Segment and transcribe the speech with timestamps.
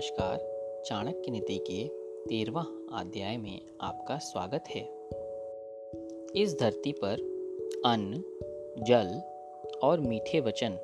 [0.00, 1.88] नमस्कार। चाणक्य नीति के
[2.28, 4.82] तेरवा अध्याय में आपका स्वागत है।
[6.42, 7.12] इस धरती पर
[7.86, 8.22] अन्न,
[8.82, 9.20] जल
[9.82, 10.78] और मीठे वचन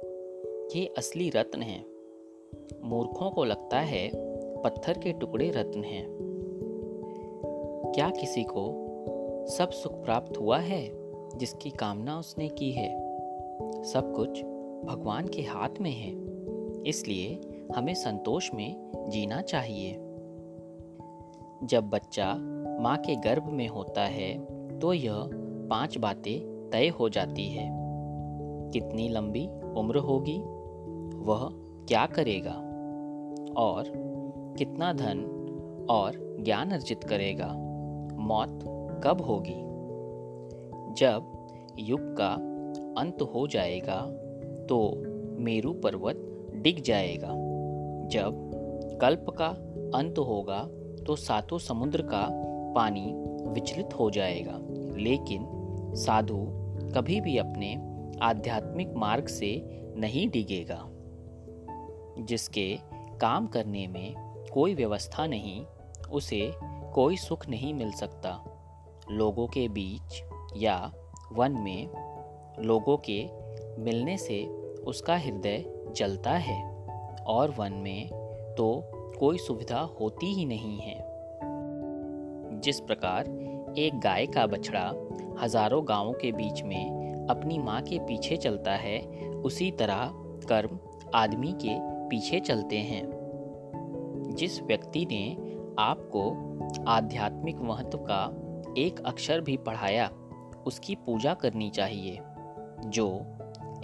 [0.77, 1.87] ये असली रत्न हैं।
[2.84, 4.11] मूर्खों को लगता है
[4.62, 6.07] पत्थर के टुकड़े रत्न हैं।
[7.95, 8.67] क्या किसी को
[9.46, 10.91] सब सुख प्राप्त हुआ है
[11.39, 12.95] जिसकी कामना उसने की है?
[13.85, 14.43] सब कुछ
[14.92, 16.14] भगवान के हाथ में है,
[16.87, 17.41] इसलिए
[17.75, 19.93] हमें संतोष में जीना चाहिए।
[21.65, 22.34] जब बच्चा
[22.80, 24.34] माँ के गर्भ में होता है
[24.79, 25.29] तो यह
[25.70, 27.69] पाँच बातें तय हो जाती है।
[28.73, 30.39] कितनी लंबी उम्र होगी,
[31.19, 31.48] वह
[31.89, 32.55] क्या करेगा,
[33.56, 33.92] और
[34.59, 35.25] कितना धन
[35.91, 37.53] और ज्ञान अर्जित करेगा,
[38.19, 38.61] मौत
[39.05, 39.62] कब होगी।
[40.95, 41.33] जब
[41.78, 42.33] युग का
[43.01, 44.01] अंत हो जाएगा
[44.69, 44.78] तो
[45.39, 46.23] मेरू पर्वत
[46.55, 47.34] डिग जाएगा।
[48.09, 49.47] जब कल्प का
[49.99, 50.69] अंत होगा
[51.05, 52.29] तो सातों समुद्र का
[52.75, 53.12] पानी
[53.51, 54.59] विचलित हो जाएगा।
[54.97, 55.47] लेकिन
[55.97, 56.37] साधु
[56.97, 57.75] कभी भी अपने
[58.23, 59.62] आध्यात्मिक मार्ग से
[59.97, 60.83] नहीं डिगेगा,
[62.25, 62.79] जिसके
[63.21, 64.15] काम करने में
[64.53, 65.65] कोई व्यवस्था नहीं,
[66.12, 66.53] उसे
[66.95, 68.45] कोई सुख नहीं मिल सकता।
[69.11, 70.23] लोगों के बीच
[70.57, 70.93] या
[71.33, 71.89] वन में
[72.62, 73.29] लोगों के
[73.83, 74.45] मिलने से
[74.87, 75.65] उसका हृदय
[75.97, 76.75] जलता है।
[77.27, 78.08] और वन में
[78.58, 80.96] तो कोई सुविधा होती ही नहीं है।
[82.60, 83.28] जिस प्रकार
[83.78, 84.92] एक गाय का बछड़ा
[85.41, 90.10] हज़ारों गाँवों के बीच में अपनी माँ के पीछे चलता है, उसी तरह
[90.48, 90.78] कर्म
[91.14, 91.77] आदमी के
[92.08, 95.36] पीछे चलते हैं। जिस व्यक्ति ने
[95.78, 96.30] आपको
[96.88, 98.24] आध्यात्मिक महत्व का
[98.78, 100.10] एक अक्षर भी पढ़ाया,
[100.66, 102.19] उसकी पूजा करनी चाहिए,
[102.84, 103.24] जो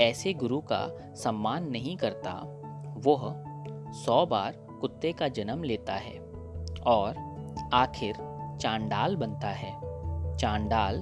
[0.01, 2.62] ऐसे गुरु का सम्मान नहीं करता।
[3.07, 3.45] वह
[3.93, 6.19] सौ बार कुत्ते का जन्म लेता है
[6.87, 7.15] और
[7.73, 8.15] आखिर
[8.61, 9.73] चांडाल बनता है।
[10.37, 10.99] चांडाल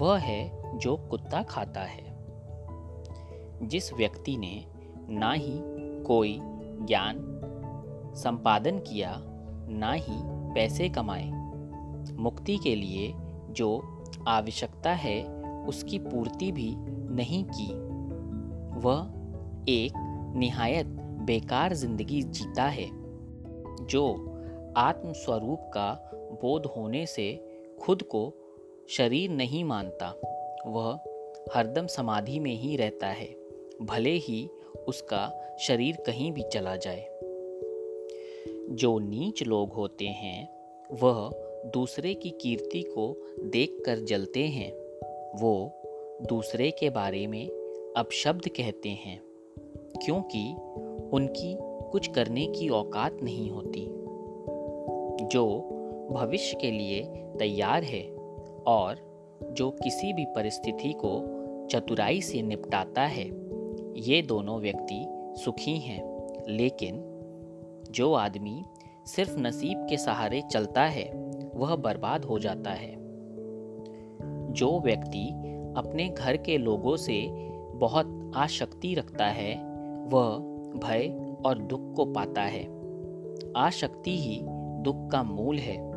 [0.00, 2.16] वह है जो कुत्ता खाता है।
[3.62, 4.66] जिस व्यक्ति ने
[5.08, 5.60] ना ही
[6.02, 6.38] कोई
[6.82, 7.16] ज्ञान
[8.16, 9.16] संपादन किया,
[9.68, 10.20] ना ही
[10.54, 11.30] पैसे कमाए,
[12.12, 13.14] मुक्ति के लिए
[13.50, 16.76] जो आवश्यकता है उसकी पूर्ति भी
[17.14, 17.72] नहीं की,
[18.80, 19.10] वह
[19.68, 19.92] एक
[20.36, 20.86] निहायत
[21.26, 22.86] बेकार ज़िंदगी जीता है,
[23.86, 24.32] जो
[24.76, 26.10] आत्मस्वरूप का
[26.42, 27.26] बोध होने से
[27.82, 28.32] खुद को
[28.88, 30.08] शरीर नहीं मानता,
[30.66, 30.98] वह
[31.54, 33.28] हरदम समाधि में ही रहता है,
[33.82, 34.48] भले ही
[34.88, 37.08] उसका शरीर कहीं भी चला जाए।
[38.70, 40.48] जो नीच लोग होते हैं,
[40.92, 41.30] वह
[41.66, 44.72] दूसरे की कीर्ति को देखकर जलते हैं,
[45.40, 45.72] वो
[46.28, 47.46] दूसरे के बारे में
[47.96, 49.20] अपशब्द कहते हैं,
[50.04, 50.54] क्योंकि
[51.12, 53.86] उनकी कुछ करने की औकात नहीं होती।
[55.26, 55.72] जो
[56.12, 57.04] भविष्य के लिए
[57.38, 58.02] तैयार है
[58.66, 59.06] और
[59.52, 63.30] जो किसी भी परिस्थिति को चतुराई से निपटाता है,
[63.96, 65.06] ये दोनों व्यक्ति
[65.44, 67.04] सुखी हैं। लेकिन
[67.90, 68.64] जो आदमी
[69.06, 72.96] सिर्फ़ नसीब के सहारे चलता है, वह बर्बाद हो जाता है।
[74.52, 75.28] जो व्यक्ति
[75.76, 77.28] अपने घर के लोगों से
[77.74, 79.54] बहुत आशक्ति रखता है,
[80.06, 82.76] वह भय और दुख को पाता है।
[83.56, 84.40] आशक्ति ही
[84.82, 85.96] दुख का मूल है।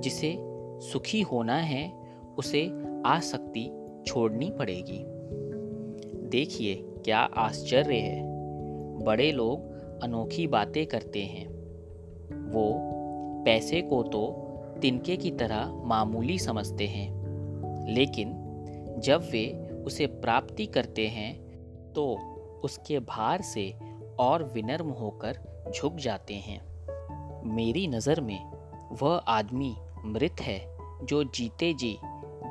[0.00, 0.36] जिसे
[0.80, 1.92] सुखी होना है,
[2.38, 2.72] उसे
[3.06, 3.70] आसक्ति
[4.06, 5.04] छोड़नी पड़ेगी।
[6.28, 8.22] देखिए क्या आश्चर्य है।
[9.04, 9.70] बड़े लोग
[10.02, 11.48] अनोखी बातें करते हैं।
[12.50, 12.74] वो
[13.44, 14.46] पैसे को तो
[14.82, 17.20] तिनके की तरह मामूली समझते हैं।
[17.94, 18.36] लेकिन
[18.98, 21.40] जब वे उसे प्राप्ति करते हैं
[21.92, 22.18] तो
[22.64, 23.74] उसके भार से
[24.20, 25.38] और विनर्म होकर
[25.74, 26.60] झुक जाते हैं।
[27.46, 28.40] मेरी नज़र में
[29.02, 30.58] वह आदमी मृत है
[31.02, 31.96] जो जीते जी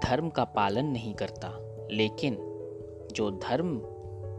[0.03, 1.49] धर्म का पालन नहीं करता,
[1.91, 2.37] लेकिन
[3.15, 3.75] जो धर्म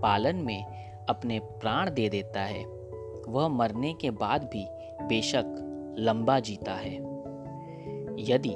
[0.03, 2.65] पालन में अपने प्राण दे देता है,
[3.29, 4.65] वह मरने के बाद भी
[5.07, 5.57] बेशक
[5.99, 6.95] लंबा जीता है।
[8.23, 8.55] यदि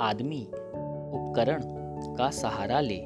[0.00, 1.62] आदमी उपकरण
[2.16, 2.98] का सहारा ले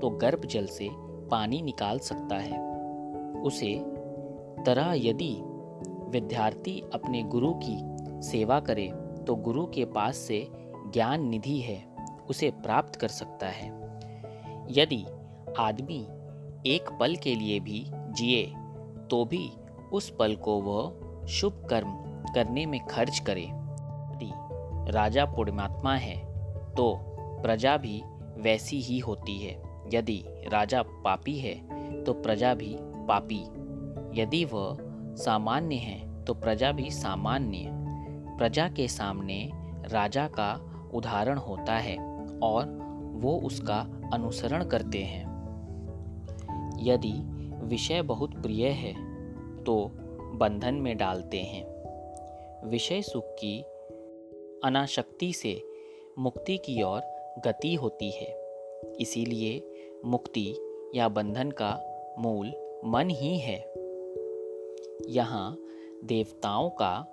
[0.00, 0.88] तो गर्भ जल से
[1.30, 2.60] पानी निकाल सकता है।
[3.40, 3.74] उसे
[4.64, 5.34] तरह यदि
[6.10, 7.76] विद्यार्थी अपने गुरु की
[8.28, 8.88] सेवा करे
[9.26, 10.46] तो गुरु के पास से
[10.92, 11.84] ज्ञान निधि है,
[12.30, 13.68] उसे प्राप्त कर सकता है।
[14.70, 15.04] यदि
[15.58, 16.00] आदमी
[16.66, 18.46] एक पल के लिए भी जिए
[19.10, 19.50] तो भी
[19.92, 21.92] उस पल को वह शुभ कर्म
[22.34, 24.32] करने में खर्च करे। यदि
[24.92, 26.16] राजा पुण्यात्मा है
[26.74, 26.94] तो
[27.42, 28.02] प्रजा भी
[28.36, 29.54] वैसी ही होती है।
[29.94, 31.54] यदि राजा पापी है
[32.04, 33.44] तो प्रजा भी पापी
[34.16, 34.76] यदि वह
[35.14, 37.70] सामान्य है तो प्रजा भी सामान्य।
[38.38, 39.50] प्रजा के सामने
[39.88, 41.96] राजा का उदाहरण होता है
[42.38, 42.64] और
[43.14, 43.78] वो उसका
[44.12, 45.36] अनुसरण करते हैं।
[46.82, 47.12] यदि
[47.66, 48.92] विषय बहुत प्रिय है
[49.64, 49.90] तो
[50.34, 53.62] बंधन में डालते हैं। विषय सुख की
[54.64, 55.62] अनाशक्ति से
[56.18, 57.00] मुक्ति की ओर
[57.44, 58.36] गति होती है।
[59.00, 59.70] इसीलिए
[60.04, 60.56] मुक्ति
[60.94, 61.80] या बंधन का
[62.18, 62.52] मूल
[62.84, 63.85] मन ही है।
[65.08, 65.58] यहाँ
[66.04, 67.12] देवताओं का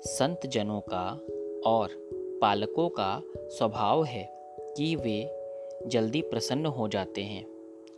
[0.00, 1.20] संत जनों का
[1.66, 1.88] और
[2.42, 4.28] पालकों का स्वभाव है
[4.76, 5.30] कि वे
[5.86, 7.46] जल्दी प्रसन्न हो जाते हैं।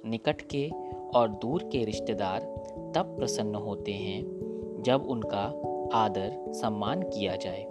[0.06, 0.70] निकट के
[1.14, 2.40] और दूर के रिश्तेदार
[2.94, 4.24] तब प्रसन्न होते हैं
[4.84, 5.62] जब उनका
[5.94, 7.64] आदर सम्मान किया जाए।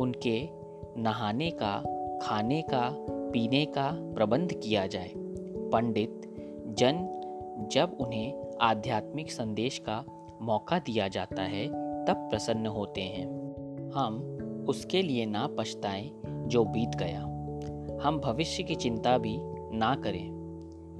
[0.00, 0.48] उनके
[0.96, 1.82] नहाने का,
[2.22, 5.10] खाने का, पीने का प्रबंध किया जाए।
[5.72, 6.22] पंडित
[6.68, 7.12] जन
[7.72, 10.04] जब उन्हें आध्यात्मिक संदेश का
[10.42, 11.68] मौका दिया जाता है,
[12.04, 13.26] तब प्रसन्न होते हैं।
[13.94, 14.16] हम
[14.68, 17.20] उसके लिए ना पछताएँ जो बीत गया।
[18.02, 19.38] हम भविष्य की चिंता भी
[19.76, 20.30] ना करें।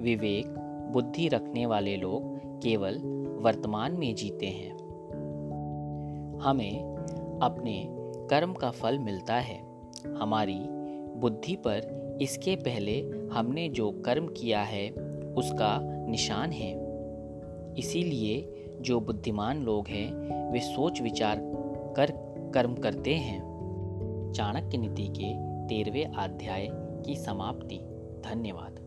[0.03, 0.47] विवेक,
[0.93, 2.23] बुद्धि रखने वाले लोग
[2.63, 2.99] केवल
[3.41, 4.77] वर्तमान में जीते हैं।
[6.39, 6.97] हमें
[7.43, 7.87] अपने
[8.31, 9.67] कर्म का फल मिलता है।
[10.17, 10.59] हमारी
[11.17, 13.01] बुद्धि पर इसके पहले
[13.33, 14.91] हमने जो कर्म किया है,
[15.37, 16.87] उसका निशान है।
[17.79, 20.13] इसीलिए जो बुद्धिमान लोग हैं,
[20.53, 21.37] वे सोच विचार
[21.97, 22.13] कर
[22.55, 23.47] कर्म करते हैं।
[24.37, 25.35] चाणक्य नीति के
[25.67, 27.77] तेरहवें अध्याय की समाप्ति।
[28.29, 28.86] धन्यवाद।